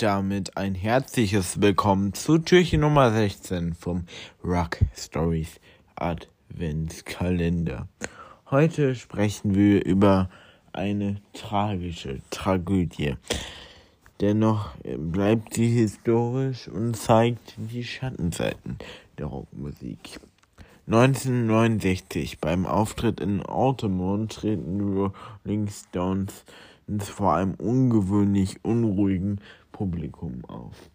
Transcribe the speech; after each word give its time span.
Damit 0.00 0.56
ein 0.56 0.74
herzliches 0.74 1.60
Willkommen 1.60 2.14
zu 2.14 2.38
Türchen 2.38 2.80
Nummer 2.80 3.12
16 3.12 3.74
vom 3.74 4.06
Rock 4.42 4.78
Stories 4.96 5.60
Adventskalender. 5.94 7.86
Heute 8.50 8.94
sprechen 8.94 9.54
wir 9.54 9.84
über 9.84 10.30
eine 10.72 11.20
tragische 11.34 12.20
Tragödie. 12.30 13.16
Dennoch 14.22 14.70
bleibt 14.96 15.52
sie 15.52 15.68
historisch 15.68 16.66
und 16.66 16.96
zeigt 16.96 17.52
die 17.58 17.84
Schattenseiten 17.84 18.78
der 19.18 19.26
Rockmusik. 19.26 20.18
1969 20.86 22.38
beim 22.40 22.64
Auftritt 22.64 23.20
in 23.20 23.42
Altamont 23.42 24.32
treten 24.32 24.78
die 24.78 25.12
Rolling 25.44 25.68
Stones 25.68 26.46
vor 26.98 27.34
einem 27.34 27.54
ungewöhnlich 27.54 28.64
unruhigen 28.64 29.40
Publikum 29.72 30.44
auf. 30.46 30.90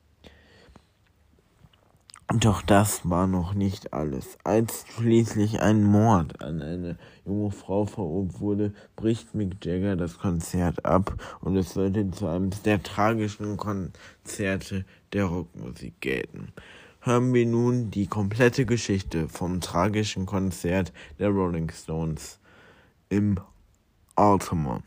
Doch 2.34 2.64
das 2.64 3.08
war 3.08 3.28
noch 3.28 3.54
nicht 3.54 3.94
alles. 3.94 4.38
Als 4.44 4.86
schließlich 4.96 5.62
ein 5.62 5.84
Mord 5.84 6.42
an 6.42 6.62
eine 6.62 6.98
junge 7.23 7.52
Frau 7.52 7.86
verurteilt 7.86 8.40
wurde, 8.40 8.73
bricht 8.96 9.36
Mick 9.36 9.64
Jagger 9.64 9.96
das 9.96 10.18
Konzert 10.18 10.84
ab 10.86 11.16
und 11.42 11.56
es 11.56 11.73
sollte 11.73 12.10
zu 12.10 12.28
einem 12.28 12.50
der 12.66 12.82
tragischen 12.82 13.58
Konzerte 13.58 14.86
der 15.14 15.26
Rockmusik 15.26 16.02
gelten. 16.02 16.52
Hören 17.00 17.34
wir 17.36 17.46
nun 17.46 17.92
die 17.92 18.08
komplette 18.08 18.66
Geschichte 18.66 19.30
vom 19.30 19.62
tragischen 19.62 20.26
Konzert 20.26 20.92
der 21.20 21.30
Rolling 21.30 21.70
Stones 21.70 22.40
im 23.10 23.40
Altamont. 24.16 24.84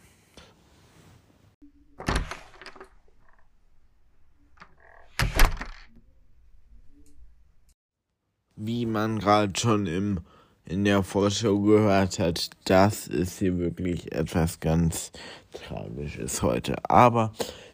Wie 8.59 8.87
man 8.87 9.21
gerade 9.21 9.53
schon 9.57 9.87
im, 9.87 10.21
in 10.65 10.85
der 10.85 11.03
Vorschau 11.03 11.59
gehört 11.61 12.19
hat, 12.19 12.51
das 12.65 13.07
ist 13.07 13.39
hier 13.39 13.59
wirklich 13.59 14.13
etwas 14.13 14.61
ganz 14.61 15.13
Tragisches 15.53 16.43
heute. 16.43 16.77
Aber 16.91 17.33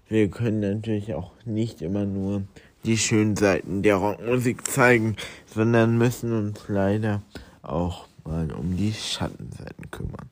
wir 0.09 0.29
können 0.29 0.61
natürlich 0.61 1.15
auch 1.15 1.33
nicht 1.45 1.83
immer 1.83 2.05
nur 2.05 2.43
die 2.85 2.99
schönen 2.99 3.35
Seiten 3.35 3.83
der 3.83 3.97
Rockmusik 3.97 4.67
zeigen, 4.69 5.17
sondern 5.47 5.97
müssen 5.97 6.33
uns 6.33 6.61
leider 6.69 7.23
auch 7.63 8.07
mal 8.25 8.53
um 8.53 8.77
die 8.77 8.93
Schattenseiten 8.93 9.91
kümmern. 9.91 10.31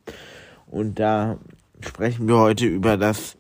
Und 0.67 0.99
da 0.99 1.39
sprechen 1.81 2.29
wir 2.29 2.39
heute 2.39 2.67
über 2.67 2.99
das 2.99 3.37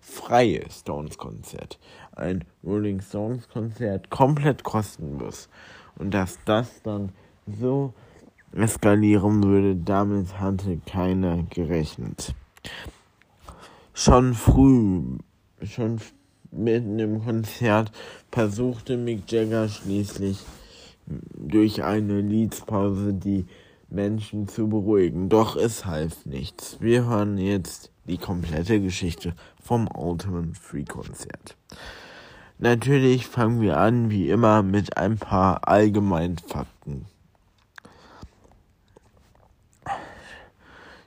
freie 0.00 0.64
Stones 0.70 1.18
Konzert. 1.18 1.78
Ein 2.12 2.44
Rolling 2.64 3.02
Stones 3.02 3.46
Konzert 3.48 4.08
komplett 4.08 4.62
kostenlos. 4.62 5.50
Und 5.98 6.12
dass 6.12 6.38
das 6.44 6.82
dann 6.82 7.10
so 7.46 7.92
eskalieren 8.52 9.42
würde, 9.42 9.76
damit 9.76 10.38
hatte 10.40 10.78
keiner 10.86 11.42
gerechnet. 11.44 12.34
Schon 13.94 14.34
früh, 14.34 15.18
schon 15.62 16.00
mitten 16.50 16.98
im 16.98 17.24
Konzert 17.24 17.92
versuchte 18.30 18.96
Mick 18.96 19.30
Jagger 19.30 19.68
schließlich 19.68 20.38
durch 21.06 21.82
eine 21.82 22.20
Liedspause 22.20 23.14
die 23.14 23.46
Menschen 23.88 24.48
zu 24.48 24.68
beruhigen. 24.68 25.28
Doch 25.28 25.56
es 25.56 25.86
half 25.86 26.26
nichts. 26.26 26.78
Wir 26.80 27.06
hören 27.06 27.38
jetzt 27.38 27.90
die 28.04 28.18
komplette 28.18 28.80
Geschichte 28.80 29.34
vom 29.62 29.88
Ultimate 29.94 30.54
Free 30.54 30.84
Konzert. 30.84 31.56
Natürlich 32.58 33.26
fangen 33.26 33.60
wir 33.60 33.76
an, 33.76 34.10
wie 34.10 34.30
immer, 34.30 34.62
mit 34.62 34.96
ein 34.96 35.18
paar 35.18 35.68
allgemeinen 35.68 36.38
Fakten. 36.38 37.04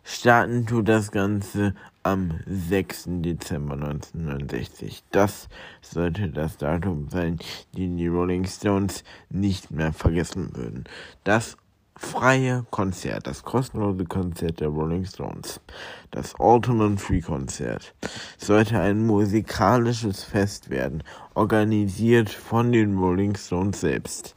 Starten 0.03 0.67
tut 0.67 0.87
das 0.87 1.11
Ganze 1.11 1.73
am 2.03 2.39
6. 2.45 3.05
Dezember 3.21 3.73
1969. 3.73 5.03
Das 5.11 5.49
sollte 5.81 6.29
das 6.29 6.57
Datum 6.57 7.09
sein, 7.09 7.39
den 7.75 7.97
die 7.97 8.07
Rolling 8.07 8.45
Stones 8.45 9.03
nicht 9.29 9.71
mehr 9.71 9.91
vergessen 9.91 10.55
würden. 10.55 10.83
Das 11.23 11.57
freie 11.99 12.65
Konzert, 12.71 13.27
das 13.27 13.43
kostenlose 13.43 14.05
Konzert 14.05 14.61
der 14.61 14.69
Rolling 14.69 15.05
Stones, 15.05 15.59
das 16.11 16.33
Ultimate 16.39 16.97
Free 16.97 17.19
Konzert, 17.19 17.93
sollte 18.37 18.79
ein 18.79 19.05
musikalisches 19.05 20.23
Fest 20.23 20.69
werden, 20.69 21.03
organisiert 21.35 22.29
von 22.29 22.71
den 22.71 22.97
Rolling 22.97 23.35
Stones 23.35 23.81
selbst. 23.81 24.33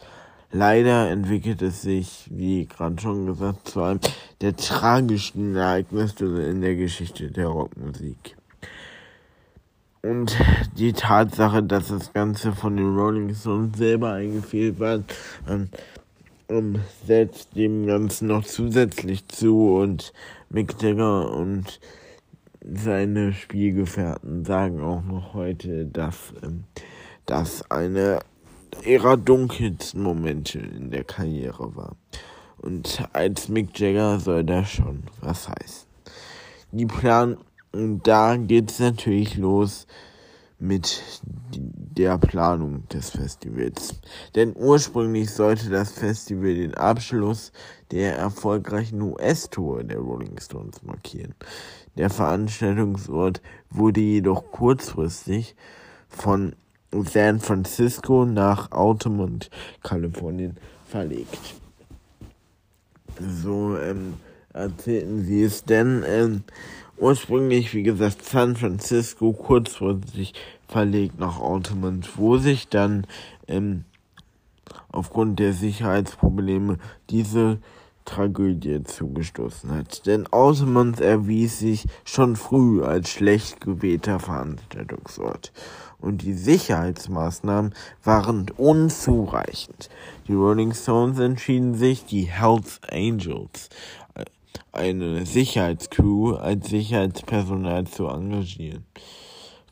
Leider 0.50 1.08
entwickelt 1.08 1.62
es 1.62 1.82
sich, 1.82 2.28
wie 2.30 2.66
gerade 2.66 3.00
schon 3.00 3.26
gesagt, 3.26 3.68
zu 3.68 3.82
einem 3.82 4.00
der 4.40 4.56
tragischen 4.56 5.54
Ereignisse 5.54 6.42
in 6.42 6.60
der 6.60 6.74
Geschichte 6.74 7.30
der 7.30 7.46
Rockmusik. 7.46 8.36
Und 10.02 10.36
die 10.76 10.92
Tatsache, 10.92 11.62
dass 11.62 11.88
das 11.88 12.12
Ganze 12.12 12.52
von 12.52 12.76
den 12.76 12.98
Rolling 12.98 13.32
Stones 13.34 13.78
selber 13.78 14.14
eingefehlt 14.14 14.80
war, 14.80 14.98
ähm, 16.52 16.80
setzt 17.06 17.56
dem 17.56 17.86
Ganzen 17.86 18.28
noch 18.28 18.44
zusätzlich 18.44 19.26
zu 19.28 19.76
und 19.76 20.12
Mick 20.50 20.80
Jagger 20.80 21.30
und 21.34 21.80
seine 22.64 23.32
Spielgefährten 23.32 24.44
sagen 24.44 24.80
auch 24.80 25.02
noch 25.02 25.34
heute, 25.34 25.86
dass 25.86 26.32
ähm, 26.42 26.64
das 27.26 27.70
eine 27.70 28.20
ihrer 28.84 29.16
dunkelsten 29.16 30.02
Momente 30.02 30.58
in 30.58 30.90
der 30.90 31.04
Karriere 31.04 31.74
war. 31.76 31.96
Und 32.58 33.02
als 33.12 33.48
Mick 33.48 33.78
Jagger 33.78 34.20
soll 34.20 34.44
das 34.44 34.70
schon 34.70 35.02
was 35.20 35.48
heißen. 35.48 35.88
Die 36.70 36.86
Plan, 36.86 37.36
und 37.72 38.06
da 38.06 38.36
geht's 38.36 38.78
natürlich 38.78 39.36
los 39.36 39.86
mit 40.62 41.02
der 41.24 42.18
Planung 42.18 42.88
des 42.88 43.10
Festivals. 43.10 43.96
Denn 44.36 44.54
ursprünglich 44.56 45.30
sollte 45.30 45.70
das 45.70 45.90
Festival 45.90 46.54
den 46.54 46.74
Abschluss 46.74 47.50
der 47.90 48.16
erfolgreichen 48.16 49.02
US-Tour 49.02 49.82
der 49.82 49.98
Rolling 49.98 50.38
Stones 50.40 50.82
markieren. 50.84 51.34
Der 51.96 52.10
Veranstaltungsort 52.10 53.42
wurde 53.70 54.00
jedoch 54.00 54.52
kurzfristig 54.52 55.56
von 56.08 56.54
San 56.92 57.40
Francisco 57.40 58.24
nach 58.24 58.70
Altamont, 58.70 59.50
Kalifornien 59.82 60.56
verlegt. 60.86 61.56
So 63.18 63.76
ähm, 63.78 64.14
erzählten 64.52 65.24
sie 65.24 65.42
es 65.42 65.64
denn. 65.64 66.04
Ähm, 66.06 66.44
ursprünglich, 67.02 67.74
wie 67.74 67.82
gesagt, 67.82 68.24
San 68.24 68.56
Francisco, 68.56 69.32
kurzfristig 69.32 70.34
verlegt 70.68 71.18
nach 71.18 71.40
Altamont, 71.40 72.16
wo 72.16 72.38
sich 72.38 72.68
dann 72.68 73.06
ähm, 73.48 73.84
aufgrund 74.90 75.38
der 75.38 75.52
Sicherheitsprobleme 75.52 76.78
diese 77.10 77.58
Tragödie 78.04 78.82
zugestoßen 78.84 79.70
hat. 79.72 80.06
Denn 80.06 80.26
Altamont 80.30 81.00
erwies 81.00 81.58
sich 81.58 81.86
schon 82.04 82.36
früh 82.36 82.82
als 82.82 83.10
schlecht 83.10 83.60
gewählter 83.60 84.18
Veranstaltungsort 84.18 85.52
und 86.00 86.22
die 86.22 86.34
Sicherheitsmaßnahmen 86.34 87.74
waren 88.04 88.46
unzureichend. 88.56 89.88
Die 90.28 90.34
Rolling 90.34 90.74
Stones 90.74 91.18
entschieden 91.18 91.74
sich, 91.74 92.04
die 92.04 92.22
Hells 92.22 92.80
Angels, 92.90 93.70
äh, 94.14 94.24
eine 94.72 95.26
Sicherheitscrew, 95.26 96.34
als 96.34 96.68
Sicherheitspersonal 96.68 97.86
zu 97.86 98.06
engagieren, 98.06 98.84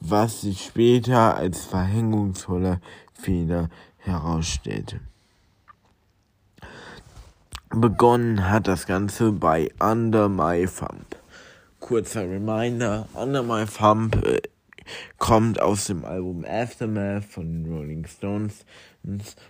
was 0.00 0.42
sich 0.42 0.64
später 0.64 1.36
als 1.36 1.64
verhängungsvoller 1.64 2.80
Fehler 3.12 3.68
herausstellte. 3.98 5.00
Begonnen 7.70 8.50
hat 8.50 8.66
das 8.66 8.86
Ganze 8.86 9.30
bei 9.30 9.70
Under 9.78 10.28
My 10.28 10.66
Thumb. 10.66 11.06
Kurzer 11.78 12.22
Reminder, 12.28 13.08
Under 13.14 13.42
My 13.42 13.64
Thumb 13.64 14.16
kommt 15.18 15.60
aus 15.60 15.86
dem 15.86 16.04
Album 16.04 16.44
Aftermath 16.44 17.24
von 17.24 17.64
den 17.64 17.72
Rolling 17.72 18.06
Stones 18.06 18.64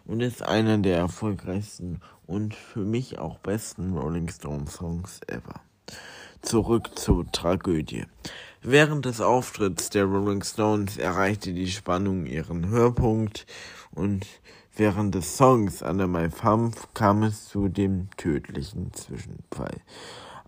und 0.04 0.20
ist 0.20 0.42
einer 0.42 0.78
der 0.78 0.98
erfolgreichsten 0.98 2.00
und 2.26 2.54
für 2.54 2.80
mich 2.80 3.18
auch 3.18 3.38
besten 3.38 3.96
Rolling 3.96 4.28
Stones 4.28 4.74
Songs 4.74 5.20
ever. 5.26 5.60
Zurück 6.42 6.98
zur 6.98 7.30
Tragödie. 7.30 8.04
Während 8.62 9.06
des 9.06 9.20
Auftritts 9.20 9.90
der 9.90 10.04
Rolling 10.04 10.42
Stones 10.42 10.96
erreichte 10.96 11.52
die 11.52 11.70
Spannung 11.70 12.26
ihren 12.26 12.68
Höhepunkt 12.68 13.46
und 13.90 14.26
während 14.76 15.14
des 15.14 15.36
Songs 15.36 15.82
Under 15.82 16.06
My 16.06 16.28
Thumb 16.28 16.74
kam 16.94 17.22
es 17.22 17.48
zu 17.48 17.68
dem 17.68 18.08
tödlichen 18.16 18.92
Zwischenfall. 18.92 19.76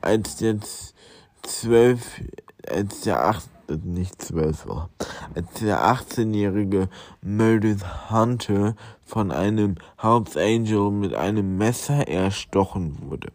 Als 0.00 0.40
jetzt 0.40 0.94
zwölf, 1.42 2.20
als 2.68 3.00
der 3.02 3.24
acht, 3.24 3.48
nicht 3.69 4.20
zwölf 4.20 4.67
war, 4.67 4.91
als 5.35 5.47
der 5.61 5.85
18-jährige 5.85 6.88
Meredith 7.20 8.11
Hunter 8.11 8.75
von 9.05 9.31
einem 9.31 9.76
Hells 9.99 10.37
Angel 10.37 10.91
mit 10.91 11.14
einem 11.14 11.59
Messer 11.59 12.09
erstochen 12.09 12.99
wurde. 13.03 13.32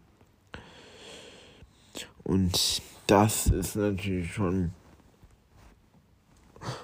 Und 2.24 2.82
das 3.06 3.46
ist 3.46 3.76
natürlich 3.76 4.32
schon 4.32 4.72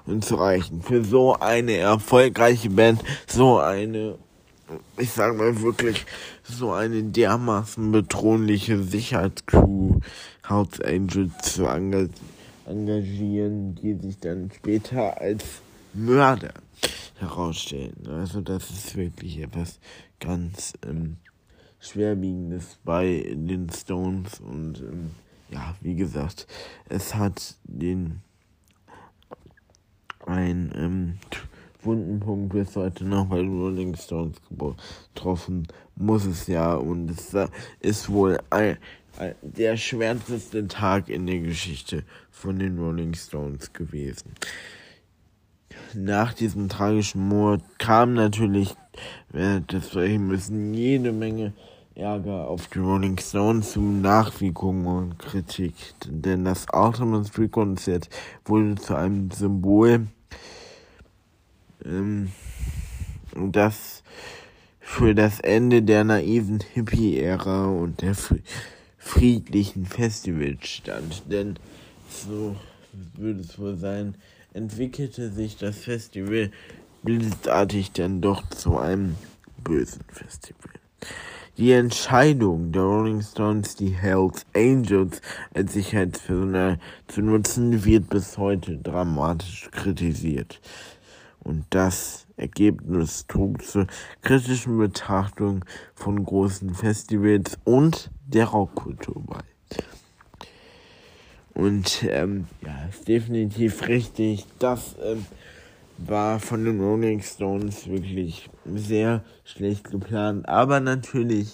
unzureichend 0.07 0.85
für 0.85 1.05
so 1.05 1.35
eine 1.35 1.77
erfolgreiche 1.77 2.71
Band, 2.71 3.03
so 3.27 3.59
eine, 3.59 4.17
ich 4.97 5.11
sag 5.11 5.37
mal 5.37 5.61
wirklich, 5.61 6.07
so 6.43 6.73
eine 6.73 7.03
dermaßen 7.03 7.93
bedrohliche 7.93 8.83
Sicherheitscrew 8.83 10.01
Hells 10.47 10.81
Angels 10.81 11.55
zu 11.55 11.67
engagieren 11.67 12.34
engagieren, 12.67 13.75
die 13.75 13.95
sich 13.95 14.19
dann 14.19 14.51
später 14.55 15.21
als 15.21 15.45
Mörder 15.93 16.55
herausstellen. 17.19 18.07
Also 18.09 18.41
das 18.41 18.71
ist 18.71 18.97
wirklich 18.97 19.39
etwas 19.39 19.79
ganz 20.21 20.73
ähm, 20.87 21.17
Schwerwiegendes 21.81 22.79
bei 22.85 23.25
den 23.35 23.69
Stones 23.71 24.41
und 24.41 24.81
ähm, 24.81 25.11
ja, 25.51 25.75
wie 25.83 25.95
gesagt, 25.95 26.47
es 26.89 27.15
hat 27.15 27.57
den 27.65 28.23
ein 30.27 30.73
ähm, 30.75 31.19
wunden 31.83 32.21
Punkt 32.21 32.53
bis 32.55 32.75
heute 32.77 33.05
noch 33.05 33.27
bei 33.27 33.41
Rolling 33.41 33.95
Stones 33.95 34.37
getroffen, 35.15 35.69
muss 35.97 36.25
es 36.25 36.47
ja 36.47 36.75
und 36.75 37.11
es 37.11 37.37
ist 37.81 38.11
wohl 38.11 38.39
ein, 38.51 38.79
der 39.43 39.77
schwärzeste 39.77 40.67
Tag 40.69 41.09
in 41.09 41.27
der 41.27 41.39
Geschichte 41.39 42.05
von 42.31 42.59
den 42.59 42.79
Rolling 42.79 43.15
Stones 43.15 43.73
gewesen. 43.73 44.35
Nach 45.95 46.33
diesem 46.33 46.69
tragischen 46.69 47.29
Mord 47.29 47.63
kam 47.79 48.15
natürlich 48.15 48.75
während 49.31 49.73
des 49.73 49.95
müssen 49.95 50.75
jede 50.75 51.13
Menge 51.13 51.53
Ärger 51.95 52.49
auf 52.49 52.67
die 52.69 52.81
Rolling 52.81 53.19
Stones 53.19 53.73
zu 53.73 53.81
Nachwirkungen 53.81 54.87
und 54.87 55.19
Kritik, 55.19 55.75
denn 56.05 56.45
das 56.45 56.67
Ultimate 56.73 57.31
Free 57.31 57.47
Konzert 57.47 58.09
wurde 58.45 58.75
zu 58.75 58.97
einem 58.97 59.31
Symbol, 59.31 60.09
ähm, 61.85 62.33
das 63.37 64.03
für 64.81 65.15
das 65.15 65.39
Ende 65.39 65.83
der 65.83 66.03
naiven 66.03 66.59
Hippie-Ära 66.73 67.67
und 67.67 68.03
der 68.03 68.15
friedlichen 69.05 69.85
Festival 69.85 70.57
stand. 70.63 71.31
Denn 71.31 71.59
so 72.09 72.57
würde 73.17 73.41
es 73.41 73.59
wohl 73.59 73.77
sein, 73.77 74.15
entwickelte 74.55 75.31
sich 75.31 75.59
das 75.59 75.77
Festival 75.79 76.51
blitzartig 77.03 77.93
dann 77.93 78.23
doch 78.23 78.49
zu 78.49 78.79
einem 78.79 79.17
bösen 79.63 80.05
Festival. 80.09 80.73
Die 81.59 81.73
Entscheidung 81.73 82.73
der 82.73 82.83
Rolling 82.83 83.21
Stones, 83.21 83.77
die 83.77 83.91
Hells 83.91 84.47
Angels 84.55 85.21
als 85.53 85.75
Sicherheitspersonal 85.75 86.79
zu 87.07 87.21
nutzen, 87.21 87.85
wird 87.85 88.09
bis 88.09 88.39
heute 88.39 88.79
dramatisch 88.79 89.69
kritisiert. 89.71 90.61
Und 91.45 91.67
das 91.71 92.27
Ergebnis 92.37 93.27
trug 93.27 93.63
zur 93.63 93.87
kritischen 94.23 94.79
Betrachtung 94.79 95.65
von 95.95 96.25
großen 96.25 96.75
Festivals 96.75 97.59
und 97.65 98.11
der 98.27 98.47
Rockkultur 98.47 99.23
bei. 99.27 99.41
Und 101.55 102.05
ähm, 102.09 102.47
ja, 102.63 102.87
ist 102.89 103.07
definitiv 103.07 103.87
richtig. 103.87 104.45
Das 104.59 104.97
ähm, 105.03 105.25
war 105.99 106.41
von 106.41 106.65
den 106.65 106.81
Rolling 106.81 107.23
Stones 107.23 107.87
wirklich 107.87 108.51
sehr 108.65 109.23
schlecht 109.45 109.91
geplant. 109.91 110.49
Aber 110.49 110.81
natürlich 110.81 111.53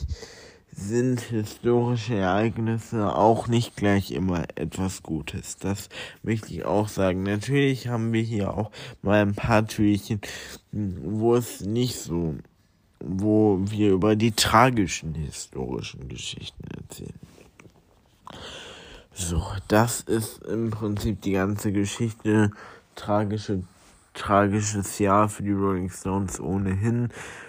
sind 0.81 1.21
historische 1.21 2.15
Ereignisse 2.15 3.15
auch 3.15 3.49
nicht 3.49 3.77
gleich 3.77 4.11
immer 4.11 4.45
etwas 4.55 5.03
Gutes. 5.03 5.59
Das 5.59 5.89
möchte 6.23 6.53
ich 6.53 6.65
auch 6.65 6.89
sagen. 6.89 7.23
Natürlich 7.23 7.89
haben 7.89 8.13
wir 8.13 8.23
hier 8.23 8.57
auch 8.57 8.71
mal 9.03 9.21
ein 9.21 9.35
paar 9.35 9.67
Türchen, 9.67 10.21
wo 10.73 11.37
es 11.37 11.61
nicht 11.61 11.97
so, 11.97 12.37
wo 12.99 13.59
wir 13.63 13.91
über 13.93 14.17
die 14.17 14.33
tragischen 14.33 15.15
historischen 15.15 16.09
Geschichten 16.09 16.65
erzählen. 16.77 17.21
So, 19.13 19.45
das 19.69 20.01
ist 20.01 20.43
im 20.45 20.71
Prinzip 20.71 21.21
die 21.23 21.33
ganze 21.33 21.73
Geschichte. 21.73 22.53
Tragische, 22.95 23.63
tragisches 24.15 24.99
Jahr 24.99 25.29
für 25.29 25.43
die 25.43 25.53
Rolling 25.53 25.91
Stones 25.91 26.41
ohnehin. 26.41 27.09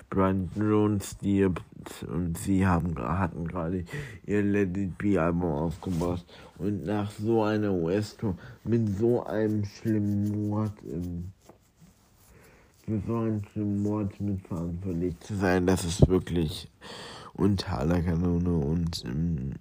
Brian 0.09 0.49
Jones 0.55 1.11
stirbt 1.11 1.63
und 2.07 2.37
sie 2.37 2.67
haben, 2.67 2.95
hatten 2.97 3.47
gerade 3.47 3.85
ihr 4.25 4.43
Let 4.43 4.75
It 4.77 4.97
Be 4.97 5.21
Album 5.21 5.51
aufgebaut. 5.51 6.25
Und 6.57 6.85
nach 6.85 7.09
so 7.11 7.43
einer 7.43 7.71
US-Tour 7.73 8.35
mit 8.63 8.97
so 8.97 9.25
einem 9.25 9.63
schlimmen 9.65 10.49
Mord 10.49 10.73
im 10.83 11.31
für 12.85 13.41
so 13.55 13.61
Mord 13.61 14.19
mitverantwortlich 14.19 15.19
zu 15.21 15.35
sein, 15.35 15.65
das 15.65 15.85
ist 15.85 16.07
wirklich 16.07 16.67
unter 17.33 17.79
aller 17.79 18.01
Kanone 18.01 18.53
und 18.53 19.03
ähm, 19.05 19.53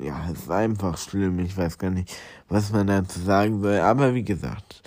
ja, 0.00 0.30
es 0.30 0.40
ist 0.40 0.50
einfach 0.50 0.96
schlimm. 0.96 1.40
Ich 1.40 1.56
weiß 1.56 1.78
gar 1.78 1.90
nicht, 1.90 2.14
was 2.48 2.72
man 2.72 2.86
dazu 2.86 3.18
sagen 3.18 3.62
soll. 3.62 3.78
Aber 3.78 4.14
wie 4.14 4.22
gesagt, 4.22 4.82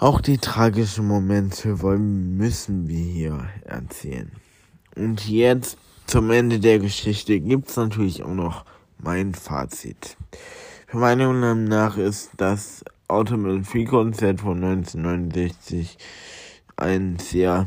auch 0.00 0.22
die 0.22 0.38
tragischen 0.38 1.06
Momente 1.06 1.82
wollen, 1.82 2.38
müssen 2.38 2.88
wir 2.88 2.98
hier 2.98 3.48
erzählen. 3.66 4.32
Und 4.96 5.28
jetzt 5.28 5.76
zum 6.06 6.30
Ende 6.30 6.58
der 6.58 6.78
Geschichte 6.78 7.38
gibt's 7.38 7.76
natürlich 7.76 8.22
auch 8.22 8.32
noch 8.32 8.64
mein 8.96 9.34
Fazit. 9.34 10.16
Für 10.86 10.96
meine 10.96 11.26
Meinung 11.26 11.64
nach 11.64 11.98
ist 11.98 12.30
das 12.38 12.82
Ultimate 13.08 13.62
Free 13.62 13.84
Konzert 13.84 14.40
von 14.40 14.64
1969 14.64 15.98
ein 16.76 17.18
sehr 17.18 17.66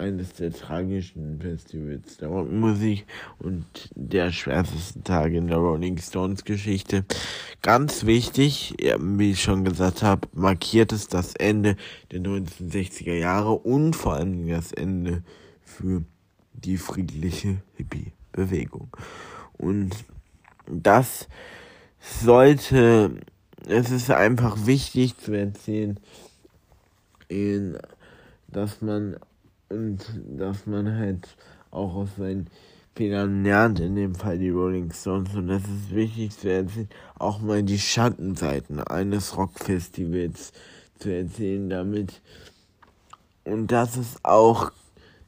eines 0.00 0.32
der 0.32 0.52
tragischen 0.52 1.38
Festivals 1.40 2.16
der 2.16 2.28
Rockmusik 2.28 3.06
und 3.38 3.64
der 3.94 4.32
schwärzeste 4.32 5.02
Tag 5.02 5.32
in 5.32 5.46
der 5.46 5.58
Rolling 5.58 5.98
Stones 5.98 6.44
Geschichte. 6.44 7.04
Ganz 7.62 8.06
wichtig, 8.06 8.74
wie 8.78 9.30
ich 9.30 9.42
schon 9.42 9.64
gesagt 9.64 10.02
habe, 10.02 10.26
markiert 10.32 10.92
es 10.92 11.06
das 11.06 11.36
Ende 11.36 11.76
der 12.10 12.20
1960er 12.20 13.14
Jahre 13.14 13.52
und 13.52 13.94
vor 13.94 14.14
allem 14.14 14.48
das 14.48 14.72
Ende 14.72 15.22
für 15.62 16.02
die 16.54 16.78
friedliche 16.78 17.58
Hippie-Bewegung. 17.76 18.88
Und 19.58 19.94
das 20.66 21.28
sollte, 22.00 23.12
es 23.66 23.90
ist 23.90 24.10
einfach 24.10 24.66
wichtig 24.66 25.18
zu 25.18 25.32
erzählen, 25.32 26.00
in, 27.28 27.78
dass 28.48 28.80
man 28.80 29.16
und 29.70 29.98
dass 30.26 30.66
man 30.66 30.96
halt 30.96 31.28
auch 31.70 31.94
aus 31.94 32.16
seinen 32.18 32.48
Fehlern 32.94 33.44
lernt, 33.44 33.80
in 33.80 33.94
dem 33.94 34.14
Fall 34.14 34.38
die 34.38 34.50
Rolling 34.50 34.92
Stones. 34.92 35.34
Und 35.34 35.48
das 35.48 35.62
ist 35.62 35.94
wichtig 35.94 36.36
zu 36.36 36.50
erzählen, 36.50 36.88
auch 37.18 37.40
mal 37.40 37.62
die 37.62 37.78
Schattenseiten 37.78 38.80
eines 38.80 39.36
Rockfestivals 39.36 40.52
zu 40.98 41.14
erzählen, 41.14 41.70
damit. 41.70 42.20
Und 43.44 43.68
das 43.68 43.96
ist 43.96 44.24
auch 44.24 44.72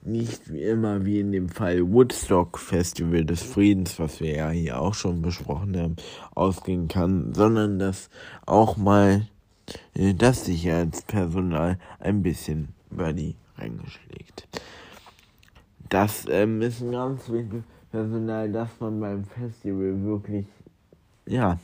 nicht 0.05 0.53
wie 0.53 0.65
immer 0.65 1.05
wie 1.05 1.21
in 1.21 1.31
dem 1.31 1.49
Fall 1.49 1.89
Woodstock 1.91 2.59
Festival 2.59 3.25
des 3.25 3.43
Friedens, 3.43 4.01
was 4.01 4.19
wir 4.21 4.35
ja 4.35 4.51
hier 4.51 4.81
auch 4.81 4.95
schon 4.95 5.23
besprochen 5.23 5.77
haben, 5.79 5.97
ausgehen 6.35 6.89
kann, 6.89 7.33
sondern 7.33 7.79
dass 7.79 8.11
auch 8.45 8.77
mal 8.77 9.29
äh, 9.95 10.13
das 10.13 10.45
Sicherheitspersonal 10.45 11.79
ein 12.01 12.23
bisschen 12.23 12.69
über 12.91 13.13
die 13.13 13.37
Ränge 13.63 13.83
schlägt. 13.87 14.49
Das 15.89 16.27
ähm, 16.29 16.63
ist 16.63 16.81
ein 16.81 16.93
ganz 16.93 17.29
wichtiges 17.29 17.65
Personal, 17.91 18.51
dass 18.51 18.71
man 18.81 19.01
beim 19.01 19.25
Festival 19.25 20.03
wirklich, 20.03 20.47
ja, 21.27 21.59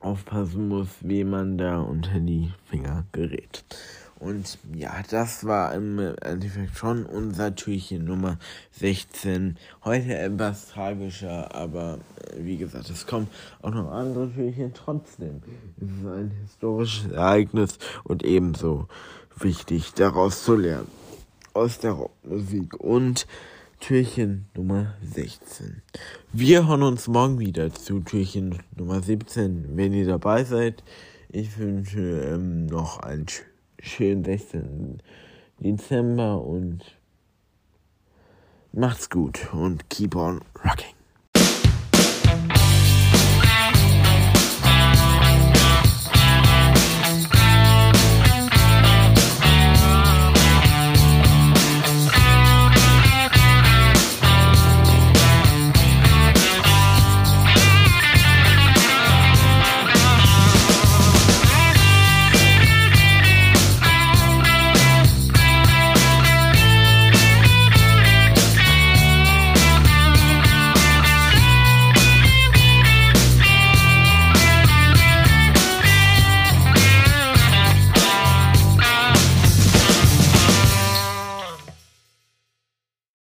aufpassen 0.00 0.68
muss, 0.68 0.88
wie 1.00 1.24
man 1.24 1.58
da 1.58 1.80
unter 1.80 2.18
die 2.20 2.52
Finger 2.68 3.04
gerät. 3.12 3.64
Und 4.18 4.58
ja, 4.74 4.94
das 5.10 5.44
war 5.44 5.72
im 5.74 6.00
Endeffekt 6.20 6.76
schon 6.76 7.06
unser 7.06 7.54
Türchen 7.54 8.04
Nummer 8.04 8.38
16. 8.72 9.56
Heute 9.84 10.18
etwas 10.18 10.68
tragischer, 10.68 11.54
aber 11.54 11.98
äh, 12.32 12.44
wie 12.44 12.56
gesagt, 12.56 12.90
es 12.90 13.06
kommen 13.06 13.28
auch 13.62 13.70
noch 13.70 13.92
andere 13.92 14.28
Türchen 14.32 14.74
trotzdem. 14.74 15.40
Es 15.76 15.88
ist 15.88 16.06
ein 16.06 16.32
historisches 16.42 17.12
Ereignis 17.12 17.78
und 18.02 18.24
ebenso 18.24 18.88
wichtig, 19.42 19.94
daraus 19.94 20.44
zu 20.44 20.56
lernen. 20.56 20.88
Aus 21.54 21.78
der 21.78 21.92
Rockmusik 21.92 22.74
und 22.80 23.26
Türchen 23.80 24.46
Nummer 24.54 24.94
16. 25.02 25.82
Wir 26.32 26.66
hören 26.66 26.82
uns 26.82 27.08
morgen 27.08 27.38
wieder 27.38 27.72
zu 27.72 28.00
Türchen 28.00 28.58
Nummer 28.76 29.00
17, 29.00 29.76
wenn 29.76 29.92
ihr 29.92 30.06
dabei 30.06 30.44
seid. 30.44 30.82
Ich 31.28 31.58
wünsche 31.58 32.00
ähm, 32.00 32.66
noch 32.66 33.00
einen 33.00 33.26
schönen 33.78 34.24
16. 34.24 35.02
Dezember 35.58 36.42
und 36.42 36.80
macht's 38.72 39.10
gut 39.10 39.52
und 39.52 39.88
keep 39.90 40.16
on 40.16 40.40
rocking. 40.64 40.97